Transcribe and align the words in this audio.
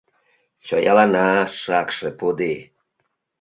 Чоялана, 0.65 1.27
шакше 1.61 2.09
пудий!» 2.19 2.57